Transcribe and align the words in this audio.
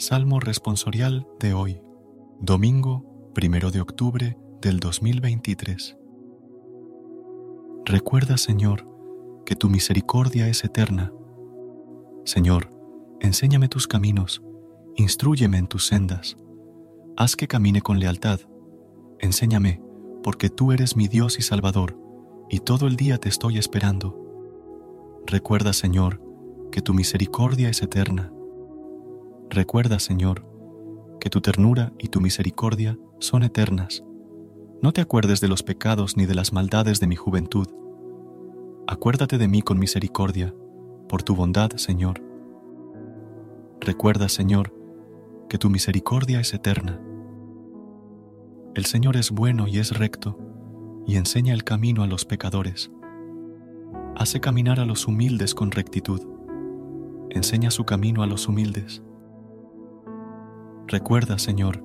Salmo 0.00 0.38
responsorial 0.38 1.26
de 1.40 1.54
hoy, 1.54 1.82
domingo 2.38 3.32
primero 3.34 3.72
de 3.72 3.80
octubre 3.80 4.38
del 4.60 4.78
2023. 4.78 5.96
Recuerda, 7.84 8.36
Señor, 8.36 8.86
que 9.44 9.56
tu 9.56 9.68
misericordia 9.68 10.46
es 10.46 10.62
eterna. 10.62 11.12
Señor, 12.24 12.72
enséñame 13.18 13.66
tus 13.66 13.88
caminos, 13.88 14.40
instruyeme 14.94 15.58
en 15.58 15.66
tus 15.66 15.88
sendas. 15.88 16.36
Haz 17.16 17.34
que 17.34 17.48
camine 17.48 17.80
con 17.80 17.98
lealtad. 17.98 18.38
Enséñame, 19.18 19.82
porque 20.22 20.48
tú 20.48 20.70
eres 20.70 20.94
mi 20.94 21.08
Dios 21.08 21.40
y 21.40 21.42
Salvador, 21.42 21.98
y 22.48 22.60
todo 22.60 22.86
el 22.86 22.94
día 22.94 23.18
te 23.18 23.28
estoy 23.28 23.58
esperando. 23.58 24.16
Recuerda, 25.26 25.72
Señor, 25.72 26.22
que 26.70 26.82
tu 26.82 26.94
misericordia 26.94 27.68
es 27.68 27.82
eterna 27.82 28.32
Recuerda, 29.50 29.98
Señor, 29.98 30.44
que 31.20 31.30
tu 31.30 31.40
ternura 31.40 31.92
y 31.98 32.08
tu 32.08 32.20
misericordia 32.20 32.98
son 33.18 33.42
eternas. 33.42 34.04
No 34.82 34.92
te 34.92 35.00
acuerdes 35.00 35.40
de 35.40 35.48
los 35.48 35.62
pecados 35.62 36.16
ni 36.16 36.26
de 36.26 36.34
las 36.34 36.52
maldades 36.52 37.00
de 37.00 37.06
mi 37.06 37.16
juventud. 37.16 37.66
Acuérdate 38.86 39.38
de 39.38 39.48
mí 39.48 39.62
con 39.62 39.78
misericordia, 39.78 40.54
por 41.08 41.22
tu 41.22 41.34
bondad, 41.34 41.70
Señor. 41.76 42.22
Recuerda, 43.80 44.28
Señor, 44.28 44.74
que 45.48 45.56
tu 45.56 45.70
misericordia 45.70 46.40
es 46.40 46.52
eterna. 46.52 47.00
El 48.74 48.84
Señor 48.84 49.16
es 49.16 49.30
bueno 49.30 49.66
y 49.66 49.78
es 49.78 49.96
recto, 49.96 50.38
y 51.06 51.16
enseña 51.16 51.54
el 51.54 51.64
camino 51.64 52.02
a 52.02 52.06
los 52.06 52.26
pecadores. 52.26 52.90
Hace 54.14 54.40
caminar 54.40 54.78
a 54.78 54.84
los 54.84 55.08
humildes 55.08 55.54
con 55.54 55.70
rectitud. 55.70 56.20
Enseña 57.30 57.70
su 57.70 57.84
camino 57.84 58.22
a 58.22 58.26
los 58.26 58.46
humildes. 58.46 59.02
Recuerda, 60.90 61.38
Señor, 61.38 61.84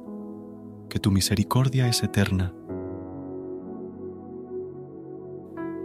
que 0.90 0.98
tu 0.98 1.12
misericordia 1.12 1.90
es 1.90 2.02
eterna. 2.04 2.54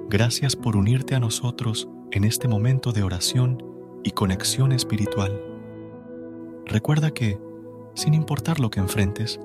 Gracias 0.09 0.55
por 0.55 0.77
unirte 0.77 1.17
a 1.17 1.19
nosotros 1.19 1.89
en 2.13 2.23
este 2.23 2.47
momento 2.47 2.93
de 2.93 3.03
oración 3.03 3.61
y 4.05 4.13
conexión 4.13 4.71
espiritual. 4.71 5.43
Recuerda 6.65 7.11
que, 7.11 7.41
sin 7.95 8.15
importar 8.15 8.61
lo 8.61 8.71
que 8.71 8.79
enfrentes, 8.79 9.41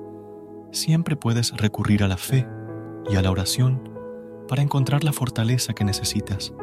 siempre 0.70 1.16
puedes 1.16 1.50
recurrir 1.56 2.04
a 2.04 2.08
la 2.08 2.16
fe 2.16 2.46
y 3.10 3.16
a 3.16 3.22
la 3.22 3.32
oración 3.32 3.90
para 4.46 4.62
encontrar 4.62 5.02
la 5.02 5.12
fortaleza 5.12 5.72
que 5.72 5.82
necesitas. 5.82 6.54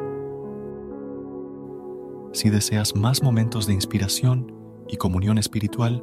Si 2.32 2.48
deseas 2.48 2.96
más 2.96 3.22
momentos 3.22 3.66
de 3.66 3.74
inspiración 3.74 4.50
y 4.88 4.96
comunión 4.96 5.36
espiritual, 5.36 6.02